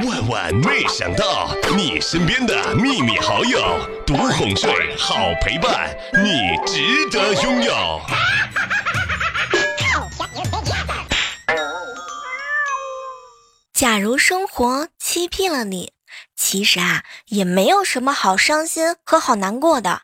[0.00, 3.60] 万万没想到，你身边的秘密好友，
[4.06, 8.00] 独哄睡，好陪伴，你值得拥有。
[13.74, 15.92] 假如生活欺骗了你，
[16.34, 20.02] 其实啊，也没有什么好伤心和好难过的。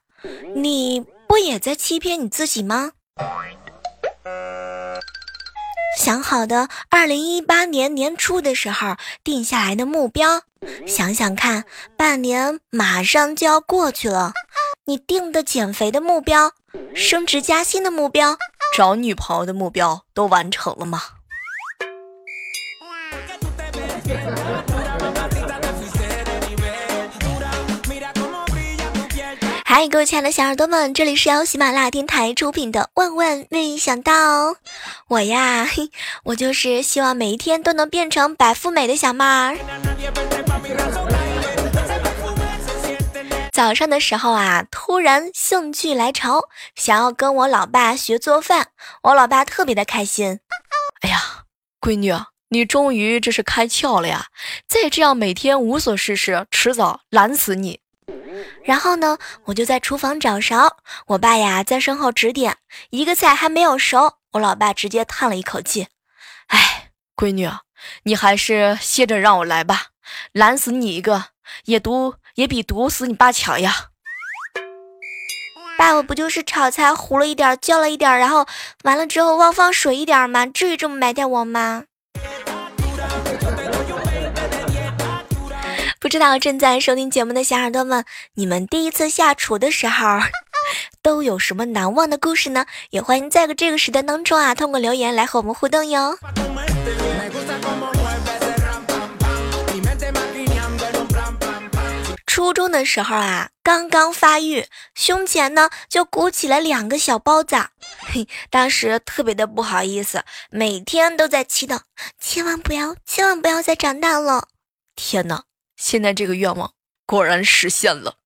[0.55, 2.93] 你不也在欺骗你自己吗？
[5.99, 8.95] 想好的，二零一八年年初的时候
[9.25, 10.43] 定下来的目标，
[10.87, 11.65] 想想看，
[11.97, 14.33] 半年马上就要过去了。
[14.85, 16.53] 你定的减肥的目标、
[16.95, 18.37] 升职加薪的目标、
[18.77, 21.03] 找女朋友的目标，都完成了吗？
[29.71, 34.53] 嗨，各位亲爱的小耳朵们，这里是由喜马拉雅电台出品的《万万没想到》，
[35.09, 35.69] 我呀，
[36.25, 39.59] 我就是希望每一天都能变成白富美的小妹儿。
[43.53, 48.69] 早上的时候啊，突然兴趣来潮，想要跟我老爸学做饭，
[49.03, 50.41] 我老爸特别的开心。
[51.03, 51.45] 哎呀，
[51.79, 52.15] 闺女，
[52.49, 54.29] 你终于这是开窍了呀！
[54.67, 57.81] 再这样每天无所事事，迟早懒死你。
[58.65, 62.57] 然后呢，我就在厨房找勺，我爸呀在身后指点。
[62.91, 65.89] 一个菜还没有熟，我老爸直接叹了一口气
[66.49, 67.49] ：“哎，闺女，
[68.05, 69.87] 你还是歇着让我来吧，
[70.33, 71.27] 懒死你一个，
[71.65, 73.91] 也毒也比毒死你爸强呀。”
[75.79, 78.47] 爸，我不就是炒菜糊了一点，焦了一点，然后
[78.83, 80.45] 完了之后忘放水一点吗？
[80.45, 81.85] 至于这么埋汰我吗？
[86.09, 90.07] 不知道正在收听节目的小耳朵们，你们第一次下厨的时候
[91.03, 92.65] 都有什么难忘的故事呢？
[92.89, 96.19] 也欢迎在这个时段当中啊，通过留言来和我们互动哟。
[102.25, 104.65] 初中的时候啊，刚刚发育，
[104.95, 107.55] 胸前呢就鼓起了两个小包子，
[107.99, 111.81] 嘿，当时特别的不好意思，每天都在祈祷，
[112.19, 114.49] 千万不要，千万不要再长大了。
[114.97, 115.48] 天哪！
[115.79, 116.73] 现在这个愿望
[117.07, 118.17] 果然实现了。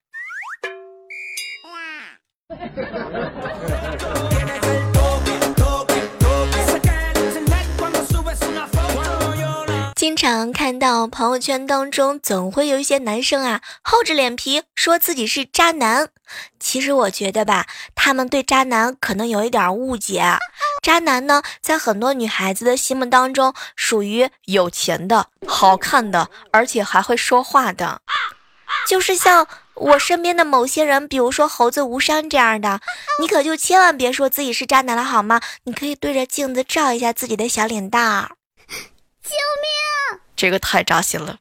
[9.95, 16.09] 经常看到朋友圈当中，总会有一些男生啊，厚着脸皮说自己是渣男。
[16.59, 20.25] 其实我觉得吧，他们对渣男可能有一点误解。
[20.83, 28.01] 渣男呢，在很多女孩子的心目当中，属于有钱的、好看的，而且还会说话的，
[28.89, 32.81] 就是像我身边的某些人，比如说猴子无伤这样的，
[33.21, 35.41] 你可就千万别说自己是渣男了，好吗？
[35.65, 38.31] 你可以对着镜子照一下自己的小脸蛋儿。
[39.23, 40.21] 救命！
[40.35, 41.39] 这个太扎心了。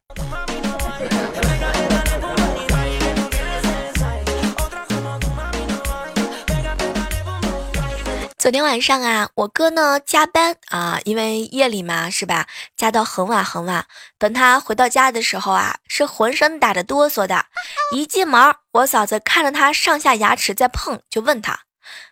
[8.42, 13.86] 昨天晚上啊，我哥呢加班啊，因为夜里嘛是吧，加到很晚很晚。
[14.18, 17.46] 等他回到家的时候啊，是浑身打着哆嗦的。
[17.92, 21.60] 一进门，我嫂子看着他上下牙齿在碰，就问他：“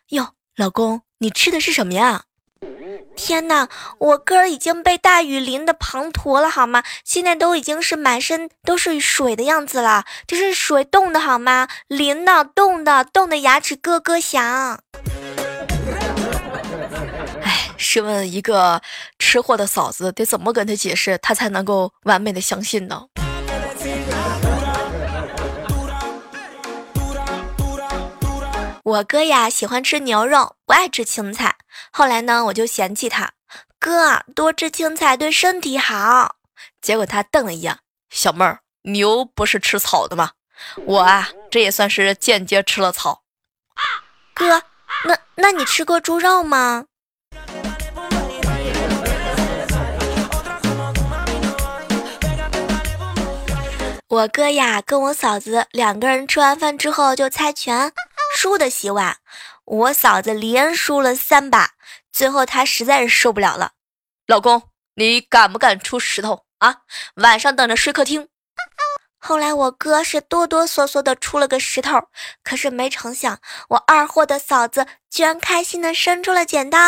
[0.10, 2.26] 哟，老公，你吃的是什么呀？”
[3.18, 3.68] 天哪，
[3.98, 6.84] 我哥已经被大雨淋的滂沱了，好吗？
[7.04, 11.68] 现在都已经是满身都是水的样子了，这是水冻的好吗？
[11.88, 14.80] 淋的、冻的，冻的牙齿咯咯响。
[17.92, 18.80] 试问一个
[19.18, 23.08] 吃货的嫂子得怎么跟他解释，他才能够完美的相信呢？
[28.84, 31.56] 我哥呀喜欢吃牛肉，不爱吃青菜。
[31.92, 33.32] 后来呢，我就嫌弃他，
[33.80, 36.36] 哥多吃青菜对身体好。
[36.84, 37.76] 结果他瞪了一眼，
[38.12, 40.34] 小妹儿，牛不是吃草的吗？
[40.86, 43.24] 我啊，这也算是间接吃了草。
[44.36, 44.62] 哥，
[45.06, 46.86] 那那你吃过猪肉吗？
[54.10, 57.94] 我哥呀，跟我嫂子两个人吃完饭之后就猜拳，
[58.36, 59.18] 输的洗碗。
[59.66, 61.74] 我嫂子连输了三把，
[62.12, 63.74] 最后她实在是受不了了。
[64.26, 64.64] 老公，
[64.96, 66.78] 你敢不敢出石头啊？
[67.18, 68.28] 晚上等着睡客厅。
[69.20, 72.08] 后来我哥是哆哆嗦嗦的出了个石头，
[72.44, 76.80] 可是没成想，我二货的嫂子居然开心的伸出了剪刀。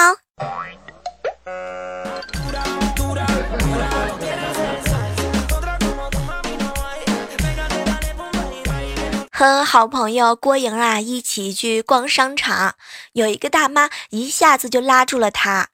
[9.41, 12.75] 和好朋友郭莹啊一起去逛商场，
[13.13, 15.69] 有一个大妈一下子就拉住了她。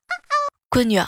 [0.70, 1.04] 闺女，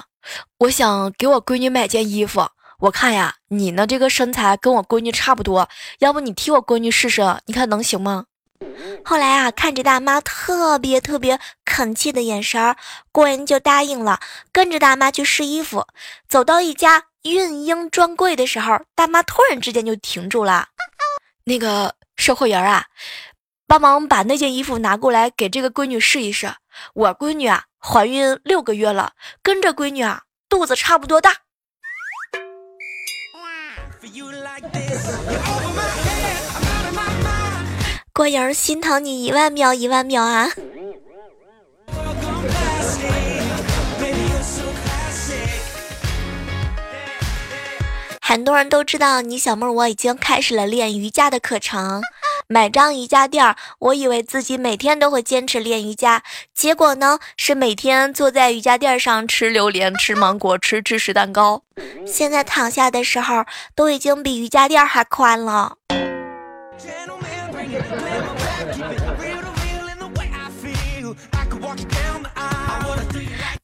[0.58, 5.70] 我想给我闺女买件衣服，我看呀，你呢这个身材跟我闺女差不多，
[6.00, 8.26] 要不你替我闺女试试，你看能行吗？
[9.06, 12.76] 后来啊，看着大妈特别特别恳切的眼神儿，
[13.14, 14.20] 郭莹就答应了，
[14.52, 15.88] 跟着大妈去试衣服。
[16.28, 20.68] 走到一家孕婴专柜的时候，大妈突然之间就停住了。
[21.46, 22.88] 那个售货员啊，
[23.66, 26.54] 帮忙把那件衣服拿过来给这个闺女试一试。
[26.94, 31.38] 我闺女啊，怀孕六个月了，跟这闺女啊，肚子差不多大。
[38.12, 40.50] 郭莹心疼你一万秒一万秒啊！
[48.30, 52.04] 很多人都知道你小妹儿我已经开始了练瑜伽的课程，
[52.48, 56.22] 买张瑜伽垫儿，我以为自己每天都会坚持练瑜伽，
[56.54, 61.64] 结果呢是每天坐在瑜伽垫上吃榴莲、吃芒果、吃芝士蛋糕，
[62.06, 65.78] 现在躺下的时候都已经比瑜伽垫还宽了。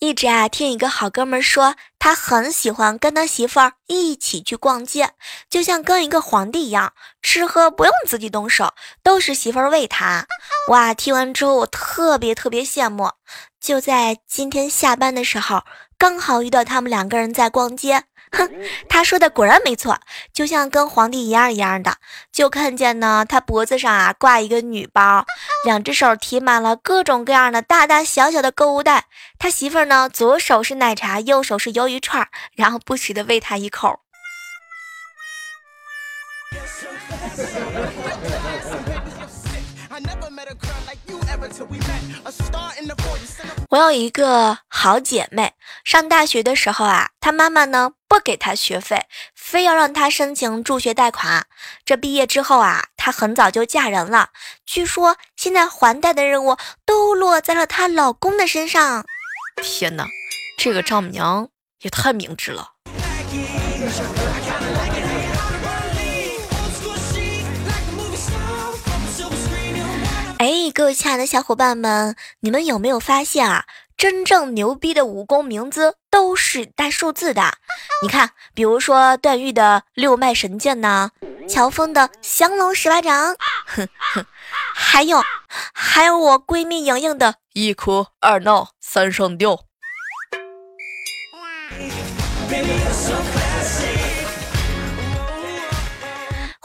[0.05, 5.09] 一直啊，听一个好哥们说，他很喜欢跟他媳妇儿一起去逛街，
[5.49, 6.93] 就像跟一个皇帝一样，
[7.23, 10.27] 吃喝不用自己动手，都是媳妇儿喂他。
[10.67, 13.09] 哇，听完之后我特别特别羡慕。
[13.59, 15.63] 就在今天下班的时候，
[15.97, 18.03] 刚好遇到他们两个人在逛街。
[18.31, 18.49] 哼，
[18.89, 19.99] 他说的果然没错，
[20.33, 21.97] 就像跟皇帝一样一样的。
[22.31, 25.25] 就看见呢，他脖子上啊挂一个女包，
[25.63, 29.05] 两只手提满了各种各样的大大小小的购物袋。
[29.37, 34.01] 他媳妇儿呢，左手是奶茶，右手是鱿鱼串，然后不时的喂他一口。
[43.75, 45.51] 我有一个好姐妹，
[45.83, 49.05] 上大学的时候啊，她妈妈呢不给她学费，
[49.35, 51.45] 非要让她申请助学贷款。
[51.83, 54.29] 这毕业之后啊，她很早就嫁人了，
[54.65, 56.55] 据说现在还贷的任务
[56.85, 59.05] 都落在了她老公的身上。
[59.61, 60.07] 天哪，
[60.57, 61.49] 这个丈母娘
[61.81, 62.69] 也太明智了。
[70.37, 73.65] 哎，各位亲爱的小伙伴们，你们有没有发现啊？
[73.95, 77.53] 真正牛逼的武功名字都是带数字的。
[78.01, 81.11] 你看，比如说段誉的六脉神剑呢，
[81.47, 84.25] 乔峰的降龙十八掌，哼哼，
[84.73, 85.23] 还有
[85.73, 89.61] 还有我闺蜜莹莹的一哭二闹三上吊。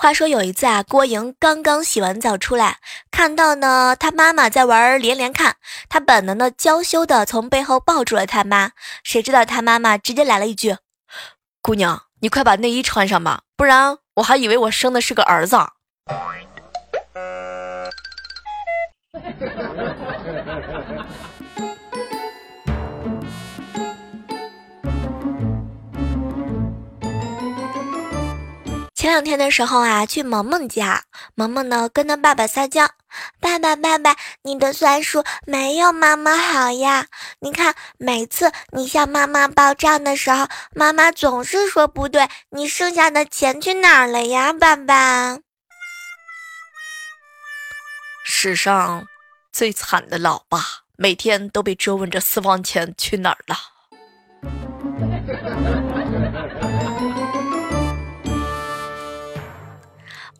[0.00, 2.78] 话说有一次啊，郭莹刚刚洗完澡出来，
[3.10, 5.56] 看到呢他妈妈在玩连连看，
[5.90, 8.70] 他本能的娇羞的从背后抱住了他妈，
[9.04, 10.78] 谁知道他妈妈直接来了一句
[11.60, 15.58] ：“姑娘，你快把内衣穿上吧，不然我还以为我生的是个儿子。
[29.00, 31.04] ”前两天的时候啊，去萌萌家，
[31.34, 32.86] 萌萌呢跟他爸爸撒娇
[33.40, 37.06] ：“爸爸，爸爸，你的算术没有妈妈好呀！
[37.38, 42.28] 你看，每次你向妈妈报账的时候，妈妈总是说不对。
[42.50, 45.38] 你剩下的钱去哪儿了呀，爸爸？”
[48.22, 49.06] 史上
[49.50, 50.60] 最惨的老爸，
[50.98, 53.56] 每天都被追问着私房钱去哪儿了。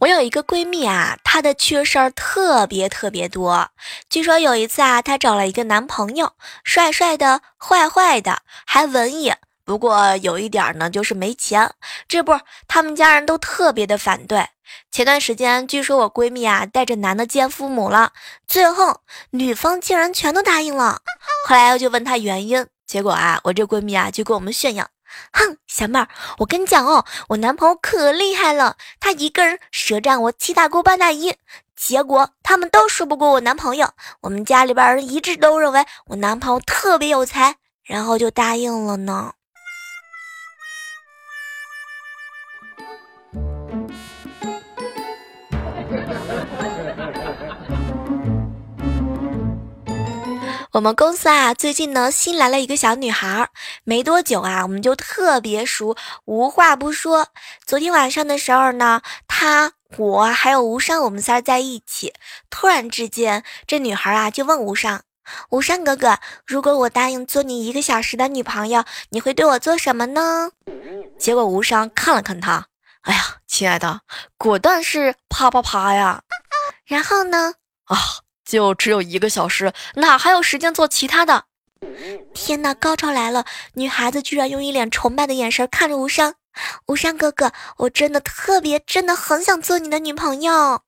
[0.01, 3.69] 我有一个闺蜜啊，她的趣事儿特别特别多。
[4.09, 6.33] 据说有一次啊，她找了一个男朋友，
[6.65, 9.35] 帅帅的，坏坏的，还文艺。
[9.63, 11.71] 不过有一点呢，就是没钱。
[12.09, 14.49] 这不，他们家人都特别的反对。
[14.91, 18.13] 前段时间，据说我闺蜜啊带着男的见父母了，
[18.47, 19.03] 最后
[19.33, 21.03] 女方竟然全都答应了。
[21.47, 24.89] 后来我就问她原因，结果啊，我这闺蜜啊就跟我们炫耀。
[25.33, 31.35] 哼，小妹儿，我跟你讲哦，我男朋友可厉害了，他一个人舌战我七大姑八大姨，
[31.77, 33.91] 结果他们都说不过我男朋友。
[34.21, 39.33] 我们家里边人一致都认为我男朋友特别有才，然后就答应了呢。
[50.73, 53.49] 我们公司啊，最近呢新来了一个小女孩，
[53.83, 55.97] 没多久啊，我们就特别熟，
[56.27, 57.27] 无话不说。
[57.67, 62.15] 昨天晚上的时候呢，她、我还有吴尚，我们仨在一起。
[62.51, 65.03] 突然之间，这女孩啊就问吴尚
[65.51, 70.53] ：“吴山哥哥，如果我答应做你一个小时的女朋友，你会对我做什么呢？
[71.19, 72.67] 结果吴伤看了看她，
[73.01, 74.03] 哎呀，亲爱的，
[74.39, 76.23] 果断是啪啪啪呀。
[76.85, 77.55] 然后呢？
[77.87, 77.99] 啊，
[78.51, 81.45] 就只有一个小时，哪还有时间做其他的？
[82.35, 83.45] 天哪，高潮来了！
[83.75, 86.35] 女孩子居然用一脸崇拜的眼神看着无伤。
[86.87, 90.81] 无伤哥哥，我真的特别，真的很想做你的女朋友。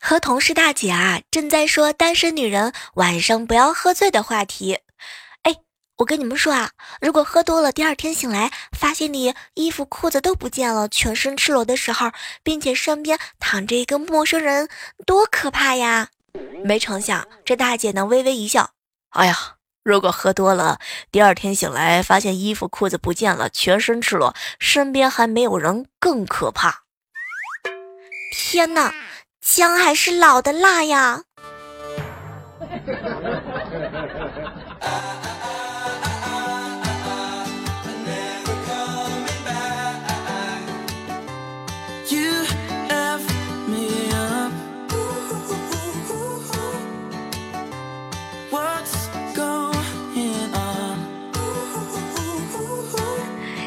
[0.00, 4.78] 和同事大姐啊，正在说单身女人晚上不要喝醉的话题。
[5.98, 12.10] 我跟你们说啊，如果喝多了，第二天醒来发现你衣服裤子都不见了，全身赤裸的时候，
[12.42, 14.68] 并且身边躺着一个陌生人，
[15.06, 16.08] 多可怕呀！
[16.62, 18.72] 没成想，这大姐呢微微一笑，
[19.10, 20.78] 哎呀，如果喝多了，
[21.10, 26.82] 第二天醒来发现衣服裤子不见了，全身赤裸，身边还没有人，更可怕。
[28.32, 28.94] 天哪！
[29.40, 31.22] 姜还是老的辣呀！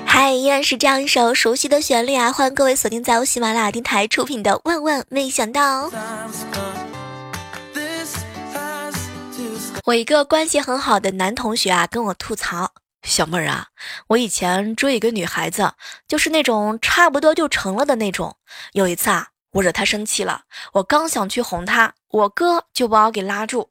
[0.05, 2.31] 嗨，依然是这样一首熟悉的旋律啊！
[2.31, 5.89] 欢迎各位锁定在我喜马拉雅电台出品的《万万没想到》。
[9.84, 12.72] 我一个关系很好的男同学啊，跟我吐槽
[13.03, 13.68] ：“小妹儿啊，
[14.08, 15.74] 我以前追一个女孩子，
[16.08, 18.38] 就是那种差不多就成了的那种。
[18.74, 23.70] 有一次啊，我惹她生气了，我刚想去哄她，我哥就把我给拉住。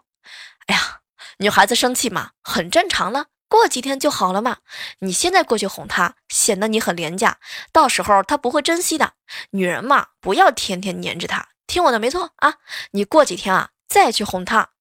[0.66, 1.00] 哎呀，
[1.38, 4.58] 女孩子生气嘛，很正常了。”过几天就好了嘛！
[4.98, 7.38] 你现在过去哄她，显得你很廉价，
[7.72, 9.14] 到时候她不会珍惜的。
[9.52, 12.56] 女人嘛，不要天天黏着她，听我的没错啊！
[12.90, 14.72] 你过几天啊，再去哄她。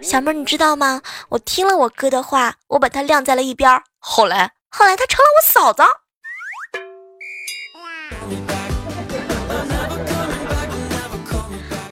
[0.00, 1.02] 小妹，你知道吗？
[1.30, 3.82] 我听了我哥的话，我把他晾在了一边。
[3.98, 5.82] 后来，后来他成了我嫂子。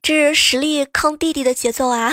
[0.02, 2.12] 这是实力坑弟弟的节奏啊！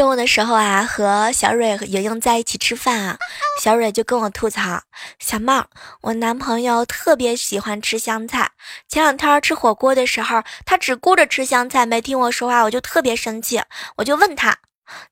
[0.00, 3.18] 中午的时候啊，和小蕊和莹莹在一起吃饭啊，
[3.60, 4.80] 小蕊就跟我吐槽
[5.20, 5.62] ：“小妹，
[6.00, 8.50] 我男朋友特别喜欢吃香菜。
[8.88, 13.60] 前两天吃火锅的时候，他只顾着吃香菜，没听我说话，我就特别生气。
[13.96, 14.56] 我就问他，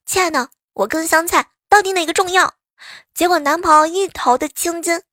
[0.07, 2.55] 亲爱的，我跟香菜到底哪个重要？
[3.13, 5.03] 结果男朋友一头的青筋，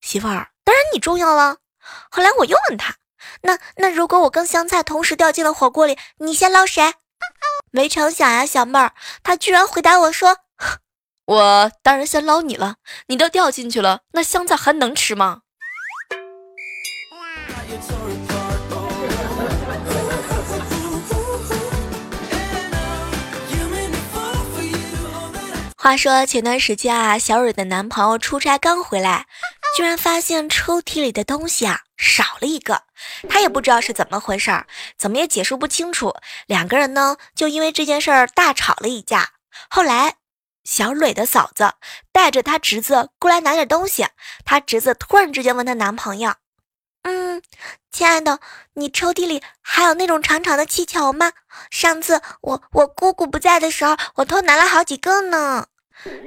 [0.00, 1.58] 媳妇儿，当然你重要了。
[2.10, 2.96] 后来我又问他，
[3.42, 6.94] 那那如果我跟香菜同时掉进了火锅里，你先捞谁？”
[7.74, 8.92] 没成想呀，小妹儿，
[9.24, 10.36] 他居然回答我说
[11.26, 12.76] ：“我当然先捞你了，
[13.08, 15.40] 你都掉进去了，那香菜还能吃吗？”
[25.76, 29.26] 话说前段时间啊，小蕊的男朋友出差刚回来。
[29.76, 32.82] 居然发现抽屉里的东西啊少了一个，
[33.28, 34.66] 他也不知道是怎么回事儿，
[34.96, 36.14] 怎么也解释不清楚。
[36.46, 39.30] 两个人呢就因为这件事儿大吵了一架。
[39.68, 40.14] 后来
[40.62, 41.72] 小蕊的嫂子
[42.12, 44.06] 带着她侄子过来拿点东西，
[44.44, 46.34] 她侄子突然之间问她男朋友
[47.02, 47.42] ：“嗯，
[47.90, 48.38] 亲爱的，
[48.74, 51.32] 你抽屉里还有那种长长的气球吗？
[51.70, 55.66] 上次我我姑姑不在的时候，我偷拿了好几个呢。”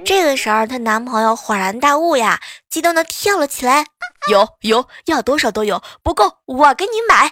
[0.06, 3.86] 这个时候，她男朋友恍然大悟呀，激动的跳了起来。
[4.30, 7.32] 有有，要多少都有，不够我给你买。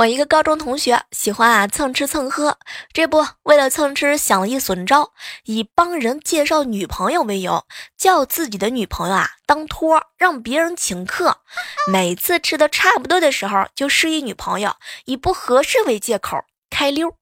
[0.00, 2.58] 我一个高中同学喜欢啊蹭吃蹭喝，
[2.90, 5.12] 这不为了蹭吃想了一损招，
[5.44, 7.66] 以帮人介绍女朋友为由，
[7.98, 11.42] 叫自己的女朋友啊当托，让别人请客。
[11.86, 16.38] 每次吃的差不多的时候，就示意女朋友以不合适为借口
[16.70, 17.14] 开溜。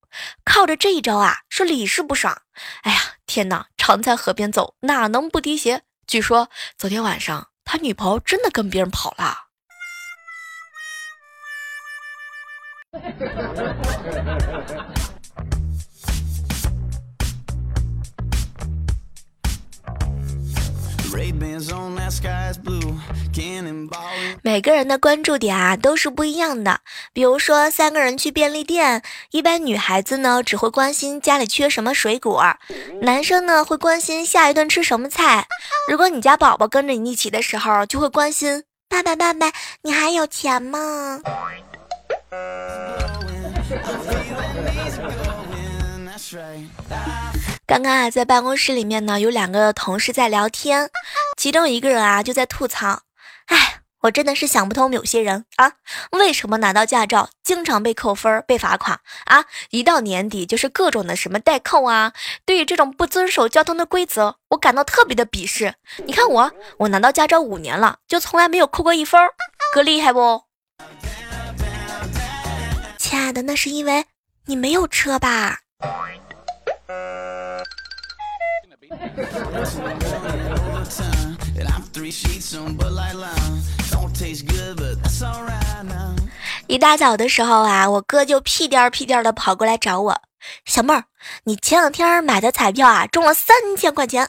[0.44, 2.42] 靠着这一招啊，是屡试不爽。
[2.82, 3.66] 哎呀，天哪！
[3.76, 5.82] 常在河边走，哪能不滴鞋？
[6.06, 9.47] 据说昨天晚上他女朋友真的跟别人跑了。
[24.42, 26.80] 每个人的关注点啊都是不一样的。
[27.12, 29.02] 比如说，三个人去便利店，
[29.32, 32.42] 一般女孩子呢只会关心家里缺什么水果，
[33.02, 35.46] 男生呢会关心下一顿吃什么菜。
[35.88, 39.52] 如果你家宝宝跟着你一起的时候，就会关心爸爸爸爸，
[39.82, 41.20] 你还有钱吗？
[47.66, 50.90] 刚刚啊，在办公室里面呢，有两个同事在聊天，
[51.36, 53.00] 其中一个人啊就在吐槽
[53.46, 55.72] ：“哎，我真的是想不通有些人啊，
[56.12, 59.44] 为什么拿到驾照经常被扣分、被罚款啊？
[59.70, 62.12] 一到年底就是各种的什么代扣啊！
[62.44, 65.74] 对于这种不遵守交通的规则，我感到特别的鄙视。
[66.04, 69.20] 你看我，我拿到驾照五年了，就从来没有扣过一分，
[69.72, 70.47] 哥厉害不？
[73.08, 74.04] 亲爱的，那是因为
[74.44, 75.60] 你没有车吧？”
[86.66, 90.20] 一大早的时候啊，我哥就屁颠儿屁颠儿的跑过来找我，
[90.66, 91.04] 小妹儿，
[91.44, 94.28] 你前两天买的彩票啊中了三千块钱。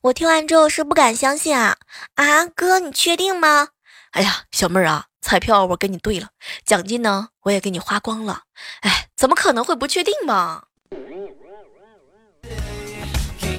[0.00, 1.76] 我听完之后是不敢相信啊
[2.16, 3.68] 啊，哥你确定吗？
[4.10, 6.28] 哎呀，小妹儿啊，彩票我给你兑了，
[6.64, 8.42] 奖金呢我也给你花光了。
[8.80, 10.64] 哎，怎么可能会不确定嘛？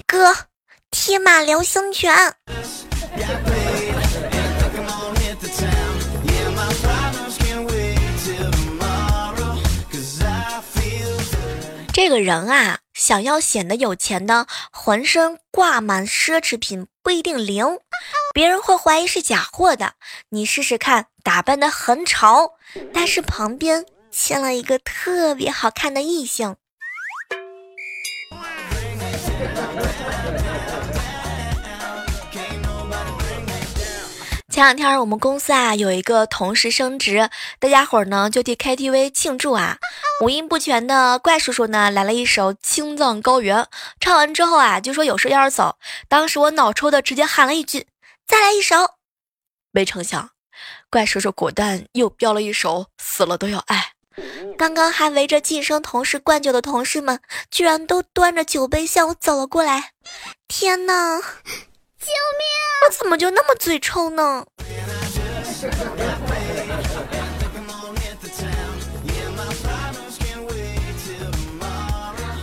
[0.07, 0.35] 哥，
[0.89, 2.35] 天马流星拳。
[11.91, 17.65] 这个人啊，想要显得有钱呢，浑身挂满奢侈品不一定灵，
[18.33, 19.93] 别人会怀疑是假货的。
[20.29, 22.53] 你试试看，打扮的很潮，
[22.93, 26.55] 但是旁边牵了一个特别好看的异性。
[34.49, 39.77] 前两天我们公司啊有一个同事升职，大家伙儿呢就替 KTV 庆祝啊。
[40.21, 43.57] 五音不全的怪叔叔呢来了一首《青藏高原》，
[44.01, 45.77] 唱完之后啊就说有事要走。
[46.09, 47.87] 当时我脑抽的直接喊了一句
[48.29, 48.75] ：“再来一首。”
[49.73, 50.29] 没成想，
[50.91, 53.93] 怪叔叔果断又飙了一首《死了都要爱》。
[54.57, 57.19] 刚刚还围着晋升同事灌酒的同事们，
[57.49, 59.93] 居然都端着酒杯向我走了过来。
[60.47, 61.19] 天哪！
[61.19, 62.47] 救命！
[62.85, 64.45] 我怎么就那么嘴臭呢？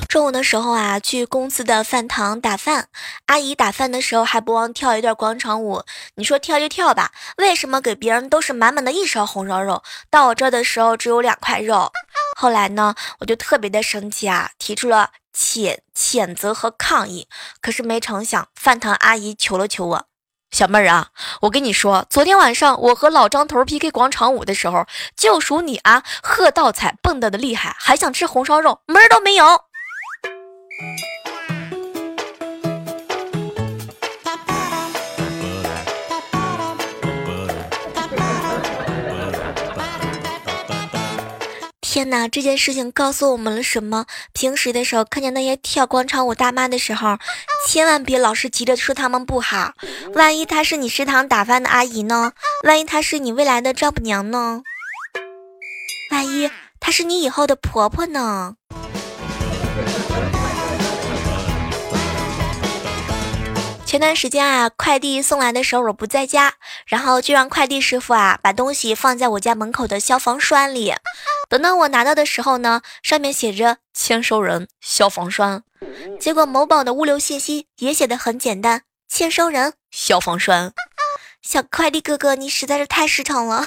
[0.09, 2.88] 中午的时候啊，去公司的饭堂打饭，
[3.27, 5.83] 阿姨打饭的时候还不忘跳一段广场舞。
[6.14, 11.90] 你说跳就跳吧，为什么给别人都是满满的一勺红烧肉，到我这的时候只有两块肉？
[12.37, 15.11] 后来呢，我就特别的生气啊，提出了。
[15.37, 17.29] 谴谴责和抗议，
[17.61, 20.07] 可是没成想，饭堂阿姨求了求我，
[20.51, 21.09] 小妹儿啊，
[21.42, 29.66] 我跟你说，昨天晚上我和老张头 PK 广场舞的时候，就属你啊，喝倒彩蹦跶的厉害，还想吃红烧肉，门儿都没有。
[41.81, 42.29] 天哪！
[42.29, 44.05] 这件事情告诉我们了什么？
[44.35, 47.17] 平时的时候看见那些跳广场舞大妈的时候，
[47.67, 49.73] 千万别老是急着说他们不好。
[50.12, 52.33] 万一她是你食堂打饭的阿姨呢？
[52.65, 54.62] 万一她是你未来的丈母娘呢？
[56.11, 58.57] 万一她是你以后的婆婆呢？
[63.97, 66.53] 前段时间啊，快递送来的时候我不在家，
[66.87, 70.93] 然后就让快递师傅啊把东西放在我家门口的消防栓里。
[71.49, 75.63] 等到我拿到的时候呢，上面写着签收人消防栓。
[76.21, 80.75] 结果某宝的物流信息也写的很简单，签收人消防栓。
[81.41, 83.67] 小快递哥哥，你实在是太实诚了。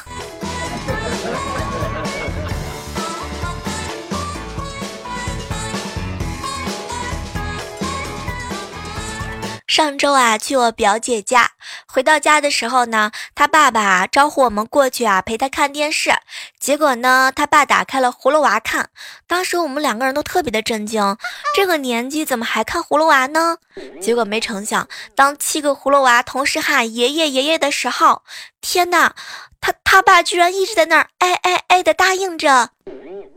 [9.80, 11.52] 上周啊，去我表姐家，
[11.88, 16.12] 回到家的时候呢，他爸爸招呼我们过去啊，陪他看电视。
[16.60, 18.90] 结果呢，他爸打开了葫芦娃看，
[19.26, 21.16] 当时我们两个人都特别的震惊，
[21.56, 23.56] 这个年纪怎么还看葫芦娃呢？
[24.02, 28.24] 结果没成想，当七个葫芦娃同时喊爷爷爷爷的时候，
[28.60, 29.16] 天哪，
[29.62, 32.72] 他他爸居然一直在那儿哎哎哎的答应着，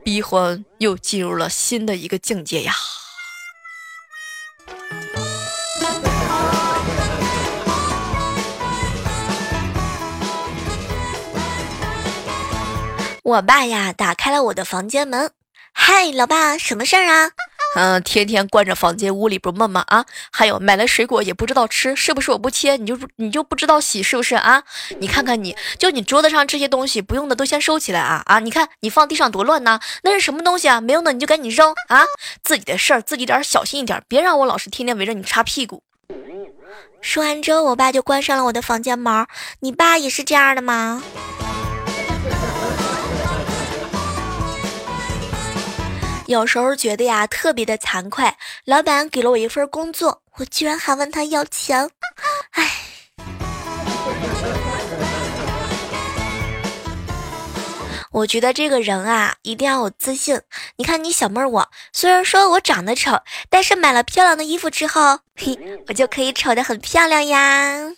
[0.05, 2.75] 逼婚又进入了新的一个境界呀。
[13.23, 15.31] 我爸呀，打开了我的房间门。
[15.73, 17.31] 嗨，老爸，什么事儿啊？
[17.77, 19.85] 嗯，天天关着房间，屋里不闷吗？
[19.87, 24.65] 啊，还有买了水果也不知道吃，是不是我不切你就你就不知道洗，是不是啊？
[24.99, 28.41] 你看看你，就你桌子上这些东西不用的都先收起来啊啊！
[28.41, 30.81] 你看你放地上多乱呐，那是什么东西啊？
[30.81, 32.05] 没用的你就赶紧扔啊！
[32.43, 35.85] 自己的事儿自己点小心一点，别让我老是天天围着你擦屁股。
[37.01, 39.27] 说完之后，我爸就关上了我的房间门。
[39.61, 41.03] 你爸也是这样的吗？
[46.27, 48.25] 有时候觉得呀，特别的惭愧。
[48.65, 51.91] 老板给了我一份工作，我居然还问他要钱，
[52.53, 52.71] 唉。
[58.13, 60.39] 我觉得这个人啊，一定要有自信。
[60.77, 65.59] 你看你小妹儿，我虽然说我长得丑，但是买了漂亮的衣服之后，嘿，
[65.89, 67.91] 我就可以丑的很漂亮呀。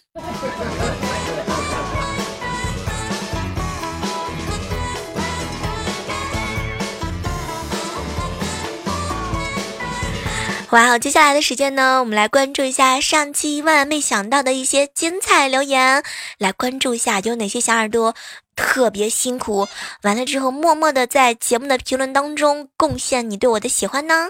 [10.75, 16.03] 哇哦，接下来的时间呢，我们来关注一下上期万万没想到的一些精彩留言，
[16.37, 18.13] 来关注一下有哪些小耳朵
[18.57, 19.69] 特别辛苦，
[20.03, 24.29] 完了之后默默的在节目的评论当中贡献你对我的喜欢呢。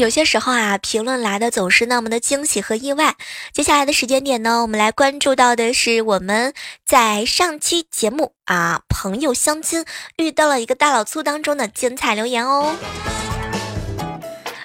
[0.00, 3.16] 有些时候啊，评论来的总是那么的惊喜和意外。
[3.52, 6.54] 接下来的时间点呢，我们来关注到的是我们
[6.86, 9.84] 在上期节目啊，朋友相亲
[10.16, 12.74] 遇到了一个大老粗当中的精彩留言哦。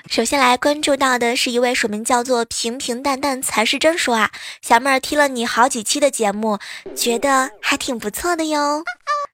[0.09, 6.59] 首先来关注到的是一位署名叫做平平淡淡才是真说啊，小妹儿听了你好几期的节目，
[6.95, 8.85] 觉得还挺不错的哟。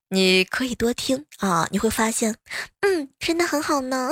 [0.09, 2.37] 你可以多听啊，你会发现，
[2.79, 4.09] 嗯，真的很好呢。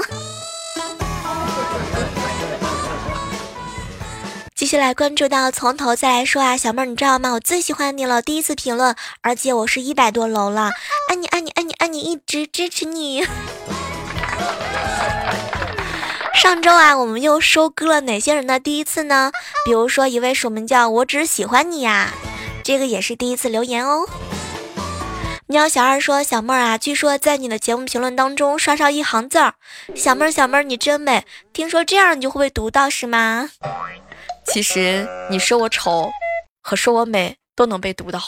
[4.69, 7.31] 续来关注到从头再来说啊，小妹儿，你知道吗？
[7.31, 10.69] 我最喜欢你了，第一次评论，而且我是一百多楼了，
[11.09, 13.25] 爱你爱你爱你爱你，一直支持你。
[16.39, 19.31] 上周啊，我们又收割了哪些人的第一次呢？
[19.65, 22.13] 比如说一位署名叫我只喜欢你呀，
[22.63, 24.07] 这个也是第一次留言哦。
[25.47, 29.55] 喵小二说，小妹儿啊，据说在你的节目评论当中刷上一行字儿，
[29.95, 33.49] 小妹儿小妹儿你真美，听说这样你就会被读到是吗？
[34.51, 36.11] 其实你说我丑
[36.61, 38.19] 和说我美都能被读到。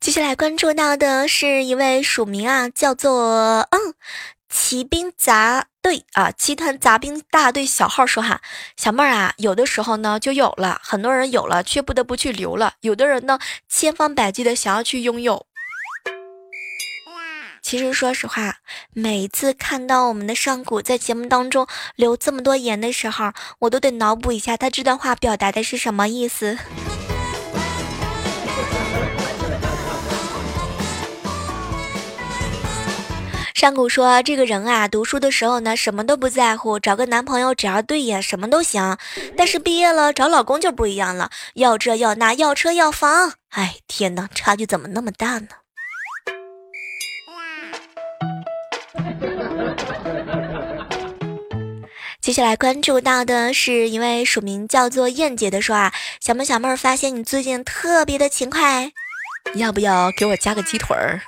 [0.00, 3.94] 接下来关注到的是一位署名啊，叫做嗯
[4.48, 8.40] 骑兵杂队啊，骑团杂兵大队小号说哈，
[8.76, 15.46] 小妹儿啊，有的时候呢就有了，很多人有了却不得不去留了，有的人呢千方百计的想要去拥有。
[17.74, 18.58] 其实，说实话，
[18.92, 26.56] 每次看到我们的上古在节目当中留这么多言的时候，我都得脑补一下他这段话表达的是什么意思。
[33.56, 38.96] 上古说：“这个人啊，读书的时候呢，什么都不在乎，找个男朋友只要对眼，什么都行。
[39.36, 43.32] 但是毕业了，找老公就不一样了，要这要那，要车要房。
[43.48, 45.48] 哎，天哪，差距怎么那么大呢？”
[52.24, 58.90] 接下来关注到的是一位署名叫做燕姐的说啊，小妹小妹儿发现你最近特别的勤快，
[59.56, 61.20] 要不要给我加个鸡腿儿？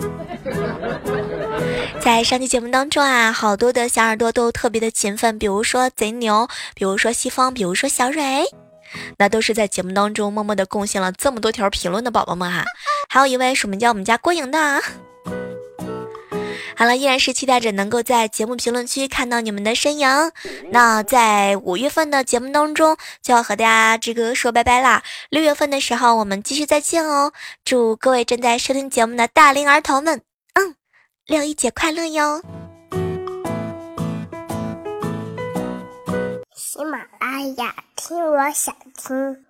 [1.98, 8.44] 在上期节目当中啊，好多的小耳朵都特别的勤奋，比如说贼牛，比如说西风，比如说小蕊，
[9.16, 12.66] 那都是在节目当中默默的贡献了这么多条评论的宝宝们哈。
[13.08, 14.82] 还有一位署名叫我们家郭颖的。
[16.78, 20.08] 好了，依然是期待着能够在节目评论区看到你们的身影。
[20.70, 25.02] 那在五月份的节目当中，就要和大家这个说拜拜啦。
[25.28, 27.32] 六月份的时候，我们继续再见哦。
[27.64, 30.22] 祝各位正在收听节目的大龄儿童们，
[30.54, 30.76] 嗯，
[31.26, 32.40] 六一节快乐哟！
[36.54, 39.47] 喜马拉雅，听我想听。